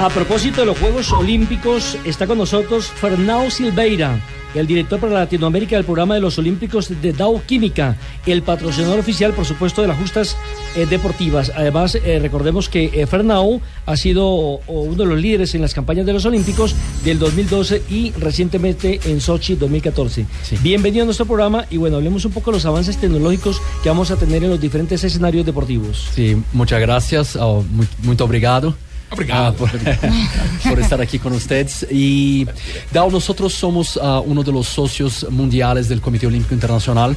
A 0.00 0.08
propósito 0.08 0.62
de 0.62 0.66
los 0.66 0.78
Juegos 0.78 1.12
Olímpicos, 1.12 1.98
está 2.06 2.26
con 2.26 2.38
nosotros 2.38 2.90
Fernão 2.90 3.50
Silveira, 3.50 4.18
el 4.54 4.66
director 4.66 4.98
para 4.98 5.12
Latinoamérica 5.12 5.76
del 5.76 5.84
programa 5.84 6.14
de 6.14 6.22
los 6.22 6.38
Olímpicos 6.38 6.88
de 7.02 7.12
Dow 7.12 7.42
Química, 7.42 7.98
el 8.24 8.40
patrocinador 8.40 8.98
oficial, 8.98 9.34
por 9.34 9.44
supuesto, 9.44 9.82
de 9.82 9.88
las 9.88 9.98
justas 9.98 10.38
eh, 10.74 10.86
deportivas. 10.86 11.52
Además, 11.54 11.96
eh, 11.96 12.18
recordemos 12.18 12.70
que 12.70 12.86
eh, 12.86 13.06
Fernão 13.06 13.60
ha 13.84 13.94
sido 13.98 14.26
o, 14.26 14.62
uno 14.66 15.02
de 15.02 15.06
los 15.06 15.20
líderes 15.20 15.54
en 15.54 15.60
las 15.60 15.74
campañas 15.74 16.06
de 16.06 16.14
los 16.14 16.24
Olímpicos 16.24 16.74
del 17.04 17.18
2012 17.18 17.82
y 17.90 18.12
recientemente 18.12 19.00
en 19.04 19.20
Sochi 19.20 19.56
2014. 19.56 20.24
Bienvenido 20.62 21.02
a 21.02 21.04
nuestro 21.04 21.26
programa 21.26 21.66
y 21.68 21.76
bueno, 21.76 21.98
hablemos 21.98 22.24
un 22.24 22.32
poco 22.32 22.52
de 22.52 22.56
los 22.56 22.64
avances 22.64 22.96
tecnológicos 22.96 23.60
que 23.82 23.90
vamos 23.90 24.10
a 24.10 24.16
tener 24.16 24.42
en 24.44 24.48
los 24.48 24.60
diferentes 24.62 25.04
escenarios 25.04 25.44
deportivos. 25.44 26.08
Sí, 26.14 26.42
muchas 26.54 26.80
gracias, 26.80 27.36
oh, 27.36 27.62
muy, 27.70 27.86
muy 28.02 28.16
obrigado. 28.18 28.74
Obrigado. 29.10 29.48
Ah, 29.48 29.52
por, 29.52 29.70
por, 30.70 30.80
estar 30.80 31.00
aquí 31.00 31.18
con 31.18 31.32
ustedes. 31.32 31.86
Y 31.90 32.46
Dow, 32.92 33.10
nosotros 33.10 33.52
somos 33.52 33.96
uh, 33.96 34.22
uno 34.24 34.42
de 34.42 34.52
los 34.52 34.68
socios 34.68 35.26
mundiales 35.30 35.88
del 35.88 36.00
Comité 36.00 36.26
Olímpico 36.26 36.54
Internacional. 36.54 37.16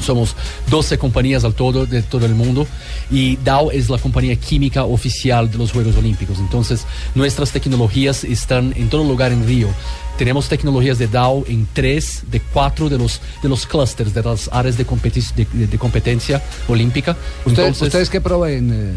Somos 0.00 0.36
12 0.68 0.98
compañías 0.98 1.44
al 1.44 1.54
todo 1.54 1.86
de 1.86 2.02
todo 2.02 2.26
el 2.26 2.34
mundo 2.34 2.66
y 3.10 3.36
Dow 3.36 3.70
es 3.70 3.90
la 3.90 3.98
compañía 3.98 4.36
química 4.36 4.84
oficial 4.84 5.50
de 5.50 5.58
los 5.58 5.72
Juegos 5.72 5.96
Olímpicos. 5.96 6.38
Entonces, 6.38 6.84
nuestras 7.14 7.50
tecnologías 7.52 8.24
están 8.24 8.72
en 8.76 8.88
todo 8.88 9.04
lugar 9.04 9.32
en 9.32 9.46
Río. 9.46 9.68
Tenemos 10.18 10.48
tecnologías 10.48 10.98
de 10.98 11.06
Dow 11.06 11.44
en 11.46 11.68
tres 11.72 12.24
de 12.28 12.40
cuatro 12.40 12.88
de 12.88 12.98
los, 12.98 13.20
de 13.40 13.48
los 13.48 13.66
clusters, 13.66 14.12
de 14.12 14.22
las 14.22 14.50
áreas 14.52 14.76
de, 14.76 14.84
competi 14.84 15.22
de, 15.36 15.44
de 15.44 15.78
competencia 15.78 16.42
olímpica. 16.66 17.12
¿Ustedes, 17.44 17.58
Entonces, 17.58 17.82
¿ustedes 17.82 18.10
qué 18.10 18.20
proveen? 18.20 18.72
Eh, 18.72 18.94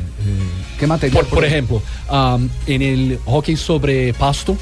¿Qué 0.79 0.87
material? 0.87 1.23
Por, 1.23 1.35
por 1.35 1.45
ejemplo, 1.45 1.81
um, 2.11 2.49
en 2.65 2.81
el 2.81 3.19
hockey 3.25 3.55
sobre 3.55 4.13
pasto, 4.15 4.57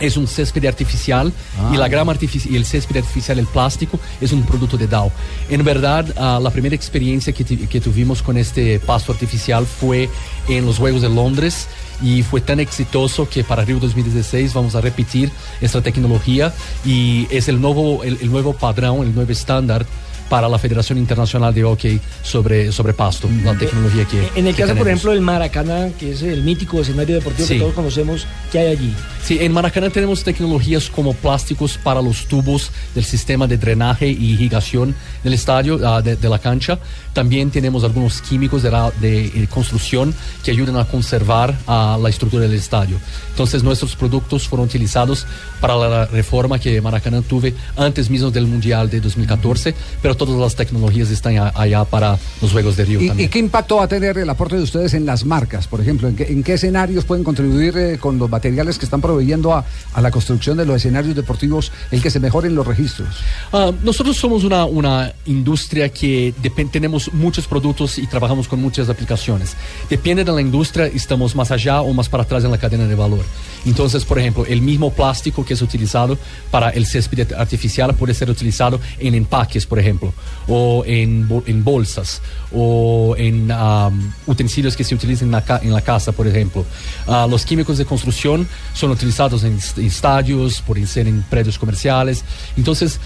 es 0.00 0.16
un 0.16 0.26
césped 0.26 0.64
artificial 0.66 1.32
ah. 1.58 1.70
y 1.74 1.76
la 1.76 1.88
grama 1.88 2.12
artificial 2.12 2.52
y 2.52 2.56
el 2.56 2.64
césped 2.64 2.96
artificial, 2.96 3.38
el 3.38 3.46
plástico, 3.46 3.98
es 4.20 4.32
un 4.32 4.42
producto 4.44 4.76
de 4.76 4.86
Dow. 4.86 5.10
En 5.48 5.64
verdad, 5.64 6.06
uh, 6.16 6.42
la 6.42 6.50
primera 6.50 6.74
experiencia 6.74 7.32
que, 7.32 7.44
que, 7.44 7.80
tuvimos 7.80 8.22
con 8.22 8.36
este 8.36 8.78
pasto 8.80 9.12
artificial 9.12 9.66
fue 9.66 10.08
en 10.48 10.66
los 10.66 10.78
Juegos 10.78 11.02
de 11.02 11.08
Londres 11.08 11.68
y 12.02 12.22
fue 12.22 12.40
tan 12.40 12.60
exitoso 12.60 13.28
que 13.28 13.44
para 13.44 13.64
Río 13.64 13.78
2016 13.78 14.52
vamos 14.54 14.74
a 14.74 14.80
repetir 14.80 15.30
esta 15.60 15.80
tecnología 15.80 16.52
y 16.84 17.26
es 17.30 17.48
el 17.48 17.60
nuevo, 17.60 18.04
el, 18.04 18.18
el 18.20 18.30
nuevo 18.30 18.52
padrón, 18.52 19.02
el 19.06 19.14
nuevo 19.14 19.32
estándar 19.32 19.86
para 20.28 20.48
la 20.48 20.58
Federación 20.58 20.98
Internacional 20.98 21.54
de 21.54 21.62
Hockey 21.62 22.00
sobre, 22.22 22.72
sobre 22.72 22.92
pasto, 22.92 23.28
la 23.44 23.56
tecnología 23.56 24.04
que 24.06 24.18
En 24.38 24.46
el 24.46 24.54
que 24.54 24.62
caso, 24.62 24.74
tenemos. 24.74 24.78
por 24.78 24.88
ejemplo, 24.88 25.10
del 25.12 25.20
Maracaná, 25.20 25.88
que 25.98 26.12
es 26.12 26.22
el 26.22 26.42
mítico 26.42 26.80
escenario 26.80 27.14
deportivo 27.14 27.46
Sí. 27.46 27.54
que 27.54 27.60
todos 27.60 27.74
conocemos, 27.74 28.26
¿qué 28.50 28.58
hay 28.58 28.66
allí? 28.72 28.94
Sí, 29.24 29.38
en 29.40 29.52
Maracaná 29.52 29.90
tenemos 29.90 30.22
tecnologías 30.22 30.88
como 30.88 31.12
plásticos 31.12 31.78
para 31.78 32.00
los 32.00 32.26
tubos 32.26 32.70
del 32.94 33.04
sistema 33.04 33.46
de 33.46 33.58
drenaje 33.58 34.08
y 34.08 34.32
irrigación 34.34 34.94
del 35.24 35.32
estadio, 35.32 35.80
ah, 35.84 36.00
de, 36.00 36.14
de 36.16 36.28
la 36.28 36.38
cancha. 36.38 36.78
También 37.12 37.50
tenemos 37.50 37.82
algunos 37.82 38.20
químicos 38.22 38.62
de, 38.62 38.70
la- 38.70 38.92
de, 39.00 39.26
eh, 39.26 39.48
construcción 39.50 40.14
que 40.44 40.50
ayudan 40.52 40.76
a 40.76 40.84
conservar 40.84 41.56
ah, 41.66 41.98
la 42.00 42.08
estructura 42.08 42.42
del 42.44 42.54
estadio. 42.54 42.98
Entonces 43.30 43.62
nuestros 43.64 43.96
productos 43.96 44.46
fueron 44.46 44.66
utilizados 44.66 45.26
para 45.60 45.76
la 45.76 46.06
reforma 46.06 46.58
que 46.58 46.80
Maracaná 46.80 47.22
tuve 47.22 47.54
antes 47.76 48.08
mismo 48.10 48.30
del 48.30 48.46
Mundial 48.46 48.88
de 48.90 49.00
2014, 49.00 49.74
pero 50.02 50.15
todas 50.16 50.38
las 50.38 50.56
tecnologías 50.56 51.10
están 51.10 51.36
a- 51.38 51.52
allá 51.54 51.84
para 51.84 52.18
los 52.42 52.52
Juegos 52.52 52.76
de 52.76 52.84
Río 52.84 53.00
¿Y, 53.00 53.08
también. 53.08 53.26
y 53.26 53.30
qué 53.30 53.38
impacto 53.38 53.76
va 53.76 53.84
a 53.84 53.88
tener 53.88 54.18
el 54.18 54.28
aporte 54.30 54.56
de 54.56 54.62
ustedes 54.62 54.94
en 54.94 55.06
las 55.06 55.24
marcas, 55.24 55.66
por 55.66 55.80
ejemplo? 55.80 56.08
¿En 56.08 56.16
qué, 56.16 56.24
en 56.24 56.42
qué 56.42 56.54
escenarios 56.54 57.04
pueden 57.04 57.22
contribuir 57.24 57.76
eh, 57.76 57.98
con 57.98 58.18
los 58.18 58.28
materiales 58.30 58.78
que 58.78 58.84
están 58.84 59.00
proveyendo 59.00 59.52
a, 59.54 59.64
a 59.92 60.00
la 60.00 60.10
construcción 60.10 60.56
de 60.56 60.66
los 60.66 60.76
escenarios 60.76 61.14
deportivos 61.14 61.70
el 61.90 62.02
que 62.02 62.10
se 62.10 62.20
mejoren 62.20 62.54
los 62.54 62.66
registros? 62.66 63.08
Ah, 63.52 63.72
nosotros 63.82 64.16
somos 64.16 64.44
una, 64.44 64.64
una 64.64 65.12
industria 65.26 65.88
que 65.90 66.34
tenemos 66.72 67.12
muchos 67.12 67.46
productos 67.46 67.98
y 67.98 68.06
trabajamos 68.06 68.48
con 68.48 68.60
muchas 68.60 68.88
aplicaciones. 68.88 69.56
Depende 69.90 70.24
de 70.24 70.32
la 70.32 70.40
industria, 70.40 70.86
estamos 70.86 71.34
más 71.36 71.50
allá 71.50 71.82
o 71.82 71.92
más 71.92 72.08
para 72.08 72.22
atrás 72.22 72.44
en 72.44 72.50
la 72.50 72.58
cadena 72.58 72.86
de 72.86 72.94
valor. 72.94 73.24
Entonces, 73.66 74.04
por 74.04 74.18
ejemplo, 74.18 74.46
el 74.46 74.62
mismo 74.62 74.90
plástico 74.92 75.44
que 75.44 75.52
es 75.54 75.60
utilizado 75.60 76.16
para 76.50 76.70
el 76.70 76.86
césped 76.86 77.32
artificial 77.34 77.94
puede 77.94 78.14
ser 78.14 78.30
utilizado 78.30 78.80
en 78.98 79.14
empaques, 79.14 79.66
por 79.66 79.78
ejemplo, 79.78 80.14
o 80.48 80.82
en, 80.86 81.28
bol- 81.28 81.42
en 81.46 81.62
bolsas, 81.64 82.22
o 82.52 83.14
en 83.18 83.50
am, 83.50 84.12
utensilios 84.26 84.76
que 84.76 84.84
se 84.84 84.94
utilizan 84.94 85.28
en 85.28 85.32
la, 85.32 85.44
ca- 85.44 85.60
en 85.62 85.72
la 85.72 85.80
casa, 85.82 86.12
por 86.12 86.26
ejemplo. 86.26 86.64
Ah, 87.06 87.26
los 87.28 87.44
químicos 87.44 87.76
de 87.76 87.84
construcción 87.84 88.48
son 88.72 88.92
utilizados 88.92 89.42
en, 89.44 89.56
est- 89.58 89.78
estadios, 89.78 90.62
pueden 90.62 90.86
ser 90.86 91.08
en 91.08 91.22
predios 91.22 91.58
comerciales. 91.58 92.24
Entonces, 92.56 93.00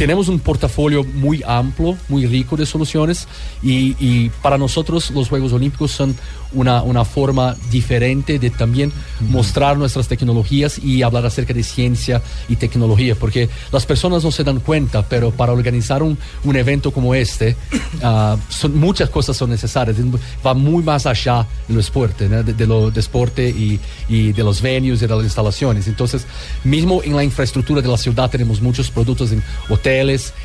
tenemos 0.00 0.28
un 0.28 0.40
portafolio 0.40 1.04
muy 1.04 1.42
amplio, 1.46 1.94
muy 2.08 2.24
rico 2.24 2.56
de 2.56 2.64
soluciones 2.64 3.28
y, 3.62 3.94
y 4.00 4.30
para 4.40 4.56
nosotros 4.56 5.10
los 5.10 5.28
Juegos 5.28 5.52
Olímpicos 5.52 5.90
son 5.90 6.16
una, 6.52 6.82
una 6.82 7.04
forma 7.04 7.54
diferente 7.70 8.38
de 8.38 8.48
también 8.48 8.92
mostrar 9.28 9.76
nuestras 9.76 10.08
tecnologías 10.08 10.78
y 10.78 11.02
hablar 11.02 11.26
acerca 11.26 11.52
de 11.52 11.62
ciencia 11.62 12.22
y 12.48 12.56
tecnología, 12.56 13.14
porque 13.14 13.50
las 13.72 13.84
personas 13.86 14.24
no 14.24 14.30
se 14.30 14.42
dan 14.42 14.60
cuenta, 14.60 15.02
pero 15.02 15.30
para 15.30 15.52
organizar 15.52 16.02
un, 16.02 16.16
un 16.44 16.56
evento 16.56 16.92
como 16.92 17.14
este, 17.14 17.54
ah, 18.02 18.38
son, 18.48 18.78
muchas 18.78 19.10
cosas 19.10 19.36
son 19.36 19.50
necesarias, 19.50 19.96
va 20.44 20.54
muy 20.54 20.82
más 20.82 21.06
allá 21.06 21.46
de 21.68 21.74
lo 21.74 21.82
deporte, 21.82 22.28
¿no? 22.28 22.42
de, 22.42 22.54
de 22.54 22.66
lo 22.66 22.90
deporte 22.90 23.48
y, 23.48 23.78
y 24.08 24.32
de 24.32 24.42
los 24.42 24.62
venues 24.62 25.02
y 25.02 25.06
de 25.06 25.14
las 25.14 25.24
instalaciones. 25.24 25.86
Entonces, 25.86 26.26
mismo 26.64 27.02
en 27.04 27.14
la 27.14 27.22
infraestructura 27.22 27.82
de 27.82 27.88
la 27.88 27.98
ciudad 27.98 28.30
tenemos 28.30 28.60
muchos 28.60 28.90
productos 28.90 29.30
en 29.32 29.42
hoteles, 29.68 29.89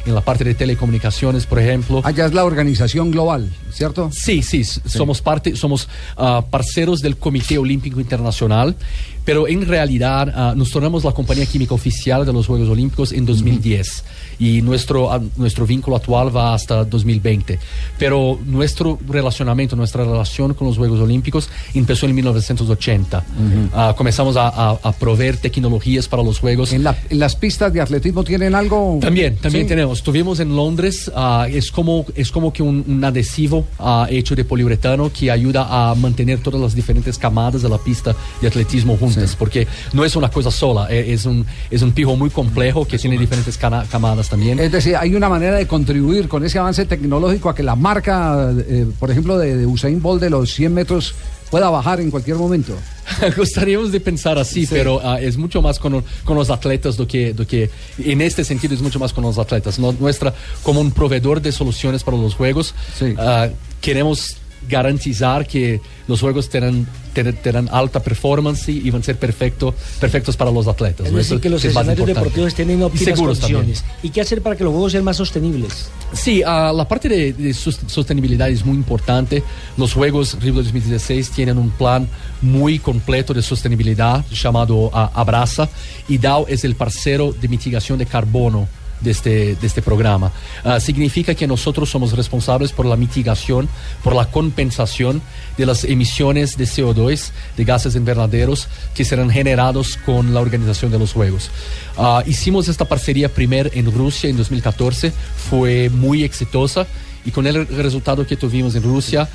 en 0.06 0.16
la 0.16 0.22
parte 0.22 0.44
de 0.44 0.56
telecomunicaciones, 0.56 1.46
por 1.46 1.60
ejemplo. 1.60 2.02
Allá 2.04 2.26
es 2.26 2.34
la 2.34 2.44
organización 2.46 3.12
global, 3.12 3.50
¿cierto? 3.72 4.10
Sí, 4.12 4.42
sí, 4.42 4.62
s- 4.62 4.82
somos 4.86 5.22
parte, 5.22 5.56
somos 5.56 5.88
ah, 6.18 6.44
parceros 6.50 7.02
del 7.02 7.18
Comité 7.18 7.58
Olímpico 7.58 8.00
Internacional, 8.00 8.76
pero 9.26 9.48
en 9.48 9.66
realidad 9.66 10.32
ah, 10.34 10.54
nos 10.56 10.70
tornamos 10.72 11.04
la 11.04 11.12
compañía 11.12 11.46
química 11.46 11.74
oficial 11.74 12.26
de 12.26 12.32
los 12.32 12.48
Juegos 12.48 12.70
Olímpicos 12.70 13.12
en 13.12 13.26
2010 13.26 14.04
y 14.40 14.62
nuestro, 14.62 15.12
ah, 15.12 15.20
nuestro 15.38 15.66
vínculo 15.66 15.98
actual 15.98 16.36
va 16.36 16.54
hasta 16.54 16.84
2020. 16.86 17.60
Pero 17.98 18.40
nuestro 18.46 19.00
relacionamiento, 19.08 19.76
nuestra 19.76 20.04
relación 20.04 20.54
con 20.54 20.68
los 20.68 20.78
Juegos 20.78 21.00
Olímpicos 21.00 21.50
empezó 21.74 22.06
en 22.06 22.16
1980. 22.16 23.24
Ah, 23.74 23.94
comenzamos 23.98 24.38
a, 24.38 24.48
a- 24.48 24.80
a 24.84 24.92
proveer 24.92 25.38
tecnologías 25.38 26.08
para 26.08 26.22
los 26.24 26.40
Juegos. 26.40 26.72
¿En, 26.74 26.84
la- 26.84 26.96
en 27.10 27.20
las 27.20 27.36
pistas 27.36 27.74
de 27.74 27.82
atletismo 27.82 28.24
tienen 28.24 28.56
algo? 28.56 29.00
También, 29.02 29.38
también 29.38 29.66
Sí. 29.66 29.70
tenemos. 29.70 30.00
Estuvimos 30.00 30.40
en 30.40 30.56
Londres, 30.56 31.12
es, 31.50 31.72
como, 31.72 32.06
es 32.16 32.32
como 32.32 32.54
que 32.54 32.62
un, 32.62 32.84
un 32.88 33.04
adhesivo 33.04 33.66
hecho 34.10 34.36
de 34.36 34.44
poliuretano 34.46 35.12
que 35.12 35.32
ayuda 35.32 35.68
a 35.70 35.96
mantener 35.96 36.40
todas 36.40 36.60
las 36.62 36.76
diferentes 36.76 37.18
camadas 37.18 37.62
de 37.62 37.70
la 37.70 37.78
pista 37.78 38.16
de 38.42 38.48
atletismo 38.48 38.98
juntas, 38.98 39.15
porque 39.38 39.68
no 39.94 40.04
es 40.06 40.16
una 40.16 40.30
cosa 40.30 40.52
sola, 40.52 40.88
eh, 40.90 41.14
es 41.14 41.26
un, 41.26 41.46
es 41.72 41.82
un 41.82 41.92
pijo 41.92 42.16
muy 42.16 42.30
complejo 42.30 42.86
que 42.88 42.98
tiene 42.98 43.18
diferentes 43.18 43.58
camadas 43.58 44.30
también. 44.30 44.60
Es 44.60 44.72
decir, 44.72 44.96
hay 44.96 45.16
una 45.16 45.30
manera 45.30 45.56
de 45.58 45.68
contribuir 45.68 46.28
con 46.28 46.44
ese 46.46 46.60
avance 46.60 46.86
tecnológico 46.86 47.50
a 47.50 47.56
que 47.56 47.64
la 47.64 47.76
marca, 47.76 48.52
eh, 48.68 48.86
por 49.00 49.12
ejemplo, 49.12 49.38
de, 49.38 49.58
de 49.58 49.66
Usain 49.66 50.02
Bolt 50.02 50.22
de 50.22 50.30
los 50.30 50.52
100 50.54 50.74
metros 50.74 51.16
pueda 51.50 51.70
bajar 51.70 52.00
en 52.02 52.10
cualquier 52.12 52.38
momento. 52.38 52.74
Gustaríamos 53.38 53.92
de 53.92 54.00
pensar 54.00 54.38
así, 54.38 54.66
pero 54.68 55.00
ah, 55.04 55.22
es 55.22 55.38
mucho 55.38 55.62
más 55.62 55.78
con, 55.80 56.04
con 56.24 56.36
los 56.36 56.50
atletas 56.50 56.98
do 56.98 57.08
que, 57.08 57.34
do 57.34 57.46
que, 57.46 57.70
en 58.00 58.22
este 58.22 58.44
sentido 58.44 58.74
es 58.74 58.82
mucho 58.82 59.00
más 59.00 59.14
con 59.14 59.24
los 59.24 59.38
atletas. 59.38 59.78
No- 59.80 59.94
nuestra, 59.94 60.34
como 60.64 60.82
un 60.82 60.92
proveedor 60.92 61.42
de 61.42 61.52
soluciones 61.52 62.04
para 62.04 62.18
los 62.18 62.34
juegos, 62.36 62.74
Sí. 62.98 63.14
ah, 63.18 63.48
queremos 63.80 64.38
garantizar 64.70 65.48
que 65.48 65.80
los 66.08 66.20
juegos 66.22 66.50
tendrán, 66.50 66.88
ten- 67.14 67.36
tendrán 67.38 67.70
alta 67.72 68.00
performance 68.02 68.70
y 68.70 68.90
van 68.92 69.02
a 69.02 69.04
ser 69.04 69.18
perfecto, 69.18 69.74
perfectos 70.00 70.36
para 70.38 70.52
los 70.52 70.68
atletas. 70.68 71.08
Es 71.08 71.12
¿no? 71.12 71.18
decir, 71.18 71.34
Eso 71.36 71.42
que 71.42 71.50
los 71.50 71.64
escenarios 71.66 72.06
deportivos 72.08 72.48
estén 72.50 72.70
en 72.70 72.80
Y 72.80 72.84
óptimas 72.84 73.06
seguros 73.16 73.40
también. 73.40 73.62
condiciones. 73.62 73.94
¿Y 74.04 74.10
qué 74.10 74.22
hacer 74.22 74.42
para 74.42 74.56
que 74.56 74.64
los 74.64 74.72
juegos 74.74 74.92
sean 74.92 75.04
más 75.04 75.18
sostenibles? 75.18 75.90
Sí, 76.14 76.44
ah, 76.46 76.72
la 76.76 76.88
parte 76.88 77.10
de, 77.10 77.34
de 77.34 77.54
sostenibilidad 77.54 78.50
es 78.50 78.66
muy 78.66 78.76
importante. 78.76 79.44
Los 79.78 79.94
Juegos 79.94 80.38
Rio 80.42 80.54
2016 80.54 81.30
tienen 81.32 81.58
un 81.58 81.70
plan 81.72 82.08
muy 82.42 82.80
completo 82.80 83.34
de 83.34 83.42
sostenibilidad 83.42 84.26
llamado 84.32 84.90
ah, 84.94 85.12
Abraza 85.14 85.68
y 86.08 86.18
DAO 86.18 86.48
es 86.48 86.64
el 86.64 86.76
parcero 86.76 87.34
de 87.40 87.48
mitigación 87.48 87.98
de 87.98 88.06
carbono 88.06 88.68
de 89.06 89.12
este, 89.12 89.56
de 89.56 89.68
este 89.68 89.82
programa. 89.82 90.34
Ah, 90.66 90.82
significa 90.82 91.34
que 91.34 91.48
nosotros 91.48 91.90
somos 91.90 92.12
responsables 92.12 92.74
por 92.74 92.86
la 92.86 92.98
mitigación, 92.98 93.70
por 94.04 94.14
la 94.14 94.26
compensación 94.26 95.22
de 95.58 95.66
las 95.66 95.86
emisiones 95.86 96.58
de 96.58 96.66
CO2, 96.66 97.32
de 97.56 97.64
gases 97.64 97.96
invernaderos 97.96 98.68
que 98.94 99.06
serán 99.06 99.30
generados 99.30 99.98
con 100.06 100.34
la 100.34 100.42
organización 100.42 100.92
de 100.92 101.00
los 101.00 101.14
Juegos. 101.14 101.50
Ah, 101.98 102.24
hicimos 102.26 102.68
esta 102.68 102.84
parcería 102.84 103.30
primero 103.34 103.70
en 103.74 103.90
Rusia 103.90 104.30
en 104.30 104.36
2014, 104.36 105.14
fue 105.50 105.90
muy 105.90 106.26
exitosa. 106.26 106.86
Y 107.28 107.32
con 107.32 107.48
el 107.48 107.66
resultado 107.68 108.28
que 108.28 108.36
tuvimos 108.36 108.76
en 108.76 108.84
Rusia, 108.84 109.28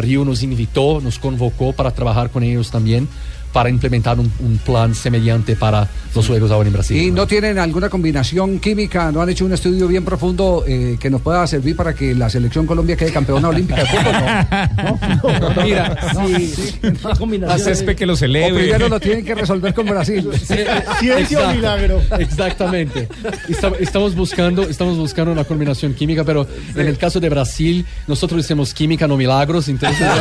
Rio 0.00 0.24
nos 0.24 0.42
invitó, 0.42 1.00
nos 1.00 1.20
convocó 1.20 1.72
para 1.72 1.92
trabajar 1.92 2.30
con 2.30 2.42
ellos 2.42 2.72
también, 2.72 3.08
para 3.56 3.70
implementar 3.70 4.20
un, 4.20 4.30
un 4.40 4.58
plan 4.58 4.94
semejante 4.94 5.56
para 5.56 5.88
los 6.14 6.26
Juegos 6.26 6.50
ahora 6.50 6.66
en 6.66 6.74
Brasil. 6.74 6.94
¿Y 7.00 7.10
no 7.10 7.26
tienen 7.26 7.58
alguna 7.58 7.88
combinación 7.88 8.58
química? 8.58 9.10
¿No 9.10 9.22
han 9.22 9.30
hecho 9.30 9.46
un 9.46 9.54
estudio 9.54 9.88
bien 9.88 10.04
profundo 10.04 10.62
eh, 10.68 10.98
que 11.00 11.08
nos 11.08 11.22
pueda 11.22 11.46
servir 11.46 11.74
para 11.74 11.94
que 11.94 12.14
la 12.14 12.28
selección 12.28 12.66
Colombia 12.66 12.96
quede 12.98 13.12
campeona 13.12 13.48
olímpica 13.48 13.80
de 13.80 13.86
fútbol? 13.86 14.12
No. 15.40 15.54
No. 15.56 15.62
Mira, 15.64 15.96
Sí, 16.26 16.54
una 17.02 17.14
combinación 17.16 17.96
que 17.96 18.04
lo 18.04 18.12
O 18.12 18.16
celebre. 18.16 18.60
primero 18.64 18.90
lo 18.90 19.00
tienen 19.00 19.24
que 19.24 19.34
resolver 19.42 19.72
con 19.72 19.86
Brasil. 19.86 20.28
Ciencia 20.98 21.48
o 21.48 21.54
milagro. 21.54 22.02
Exactamente. 22.18 23.08
Esta- 23.48 23.72
Estamos 23.80 24.14
buscando, 24.14 24.64
estamos 24.64 24.98
buscando 24.98 25.32
una 25.32 25.44
combinación 25.44 25.94
química, 25.94 26.24
pero 26.24 26.46
en 26.74 26.86
el 26.86 26.98
caso 26.98 27.20
de 27.20 27.30
Brasil, 27.30 27.86
nosotros 28.06 28.44
hacemos 28.44 28.74
química, 28.74 29.08
no 29.08 29.16
milagros, 29.16 29.66
entonces... 29.68 30.06